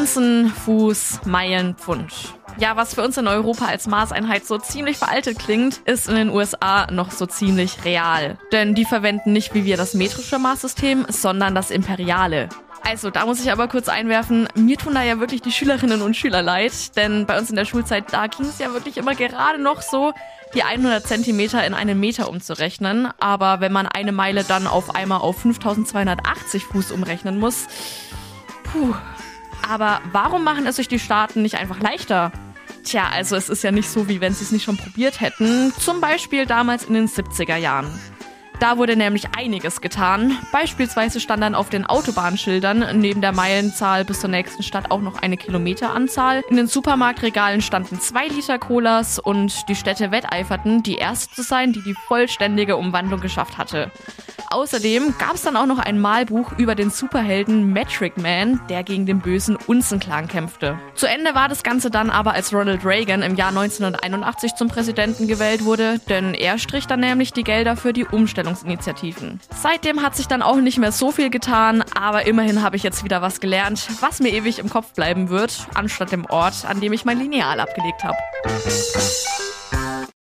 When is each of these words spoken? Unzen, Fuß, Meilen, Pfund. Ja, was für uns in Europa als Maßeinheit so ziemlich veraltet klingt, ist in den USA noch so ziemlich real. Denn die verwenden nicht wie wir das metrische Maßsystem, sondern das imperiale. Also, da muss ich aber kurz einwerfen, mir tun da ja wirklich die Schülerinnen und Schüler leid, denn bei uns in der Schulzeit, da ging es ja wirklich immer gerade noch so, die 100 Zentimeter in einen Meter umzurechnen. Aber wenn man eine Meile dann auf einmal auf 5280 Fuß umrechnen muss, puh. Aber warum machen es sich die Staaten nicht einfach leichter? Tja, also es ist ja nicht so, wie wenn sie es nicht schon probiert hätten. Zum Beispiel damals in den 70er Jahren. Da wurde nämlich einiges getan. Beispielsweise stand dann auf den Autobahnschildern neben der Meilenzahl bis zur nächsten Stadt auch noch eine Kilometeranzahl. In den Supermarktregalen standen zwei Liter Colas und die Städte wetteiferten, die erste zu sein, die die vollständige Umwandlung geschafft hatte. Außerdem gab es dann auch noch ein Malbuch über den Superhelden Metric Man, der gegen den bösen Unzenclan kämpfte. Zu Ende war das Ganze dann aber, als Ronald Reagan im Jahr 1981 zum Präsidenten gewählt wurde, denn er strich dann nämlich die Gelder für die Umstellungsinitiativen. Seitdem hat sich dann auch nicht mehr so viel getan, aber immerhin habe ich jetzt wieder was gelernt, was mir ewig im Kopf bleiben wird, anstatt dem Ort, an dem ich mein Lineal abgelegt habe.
Unzen, 0.00 0.46
Fuß, 0.46 1.26
Meilen, 1.26 1.74
Pfund. 1.74 2.10
Ja, 2.56 2.74
was 2.74 2.94
für 2.94 3.02
uns 3.02 3.18
in 3.18 3.28
Europa 3.28 3.66
als 3.66 3.86
Maßeinheit 3.86 4.46
so 4.46 4.56
ziemlich 4.56 4.96
veraltet 4.96 5.38
klingt, 5.38 5.82
ist 5.84 6.08
in 6.08 6.14
den 6.14 6.30
USA 6.30 6.90
noch 6.90 7.10
so 7.10 7.26
ziemlich 7.26 7.84
real. 7.84 8.38
Denn 8.50 8.74
die 8.74 8.86
verwenden 8.86 9.34
nicht 9.34 9.52
wie 9.52 9.66
wir 9.66 9.76
das 9.76 9.92
metrische 9.92 10.38
Maßsystem, 10.38 11.04
sondern 11.10 11.54
das 11.54 11.70
imperiale. 11.70 12.48
Also, 12.82 13.10
da 13.10 13.26
muss 13.26 13.42
ich 13.42 13.52
aber 13.52 13.68
kurz 13.68 13.90
einwerfen, 13.90 14.48
mir 14.54 14.78
tun 14.78 14.94
da 14.94 15.02
ja 15.02 15.20
wirklich 15.20 15.42
die 15.42 15.52
Schülerinnen 15.52 16.00
und 16.00 16.16
Schüler 16.16 16.40
leid, 16.40 16.96
denn 16.96 17.26
bei 17.26 17.38
uns 17.38 17.50
in 17.50 17.56
der 17.56 17.66
Schulzeit, 17.66 18.04
da 18.10 18.26
ging 18.26 18.46
es 18.46 18.58
ja 18.58 18.72
wirklich 18.72 18.96
immer 18.96 19.14
gerade 19.14 19.60
noch 19.60 19.82
so, 19.82 20.14
die 20.54 20.62
100 20.62 21.06
Zentimeter 21.06 21.62
in 21.66 21.74
einen 21.74 22.00
Meter 22.00 22.30
umzurechnen. 22.30 23.10
Aber 23.20 23.60
wenn 23.60 23.72
man 23.72 23.86
eine 23.86 24.12
Meile 24.12 24.44
dann 24.44 24.66
auf 24.66 24.94
einmal 24.94 25.20
auf 25.20 25.42
5280 25.42 26.64
Fuß 26.64 26.90
umrechnen 26.90 27.38
muss, 27.38 27.66
puh. 28.64 28.94
Aber 29.70 30.00
warum 30.10 30.42
machen 30.42 30.66
es 30.66 30.76
sich 30.76 30.88
die 30.88 30.98
Staaten 30.98 31.42
nicht 31.42 31.54
einfach 31.54 31.78
leichter? 31.78 32.32
Tja, 32.82 33.08
also 33.12 33.36
es 33.36 33.48
ist 33.48 33.62
ja 33.62 33.70
nicht 33.70 33.88
so, 33.88 34.08
wie 34.08 34.20
wenn 34.20 34.34
sie 34.34 34.42
es 34.42 34.50
nicht 34.50 34.64
schon 34.64 34.76
probiert 34.76 35.20
hätten. 35.20 35.72
Zum 35.78 36.00
Beispiel 36.00 36.44
damals 36.44 36.82
in 36.82 36.94
den 36.94 37.08
70er 37.08 37.54
Jahren. 37.54 37.88
Da 38.60 38.76
wurde 38.76 38.94
nämlich 38.94 39.24
einiges 39.34 39.80
getan. 39.80 40.36
Beispielsweise 40.52 41.18
stand 41.18 41.42
dann 41.42 41.54
auf 41.54 41.70
den 41.70 41.86
Autobahnschildern 41.86 43.00
neben 43.00 43.22
der 43.22 43.32
Meilenzahl 43.32 44.04
bis 44.04 44.20
zur 44.20 44.28
nächsten 44.28 44.62
Stadt 44.62 44.90
auch 44.90 45.00
noch 45.00 45.22
eine 45.22 45.38
Kilometeranzahl. 45.38 46.44
In 46.50 46.56
den 46.56 46.66
Supermarktregalen 46.66 47.62
standen 47.62 47.98
zwei 48.00 48.28
Liter 48.28 48.58
Colas 48.58 49.18
und 49.18 49.66
die 49.70 49.74
Städte 49.74 50.10
wetteiferten, 50.10 50.82
die 50.82 50.96
erste 50.96 51.34
zu 51.34 51.42
sein, 51.42 51.72
die 51.72 51.82
die 51.82 51.94
vollständige 52.06 52.76
Umwandlung 52.76 53.20
geschafft 53.20 53.56
hatte. 53.56 53.90
Außerdem 54.52 55.14
gab 55.16 55.34
es 55.34 55.42
dann 55.42 55.56
auch 55.56 55.66
noch 55.66 55.78
ein 55.78 56.00
Malbuch 56.00 56.58
über 56.58 56.74
den 56.74 56.90
Superhelden 56.90 57.72
Metric 57.72 58.16
Man, 58.16 58.60
der 58.68 58.82
gegen 58.82 59.06
den 59.06 59.20
bösen 59.20 59.54
Unzenclan 59.54 60.26
kämpfte. 60.26 60.76
Zu 60.96 61.06
Ende 61.06 61.36
war 61.36 61.48
das 61.48 61.62
Ganze 61.62 61.88
dann 61.88 62.10
aber, 62.10 62.32
als 62.32 62.52
Ronald 62.52 62.84
Reagan 62.84 63.22
im 63.22 63.36
Jahr 63.36 63.50
1981 63.50 64.56
zum 64.56 64.66
Präsidenten 64.66 65.28
gewählt 65.28 65.64
wurde, 65.64 66.00
denn 66.08 66.34
er 66.34 66.58
strich 66.58 66.88
dann 66.88 66.98
nämlich 66.98 67.32
die 67.32 67.44
Gelder 67.44 67.76
für 67.76 67.92
die 67.92 68.04
Umstellungsinitiativen. 68.50 69.40
Seitdem 69.54 70.02
hat 70.02 70.16
sich 70.16 70.26
dann 70.26 70.42
auch 70.42 70.56
nicht 70.56 70.78
mehr 70.78 70.92
so 70.92 71.10
viel 71.10 71.30
getan, 71.30 71.84
aber 71.94 72.26
immerhin 72.26 72.62
habe 72.62 72.76
ich 72.76 72.82
jetzt 72.82 73.04
wieder 73.04 73.22
was 73.22 73.40
gelernt, 73.40 73.88
was 74.00 74.20
mir 74.20 74.32
ewig 74.32 74.58
im 74.58 74.68
Kopf 74.68 74.92
bleiben 74.92 75.28
wird, 75.28 75.66
anstatt 75.74 76.12
dem 76.12 76.26
Ort, 76.26 76.64
an 76.66 76.80
dem 76.80 76.92
ich 76.92 77.04
mein 77.04 77.18
Lineal 77.18 77.60
abgelegt 77.60 78.04
habe. 78.04 78.18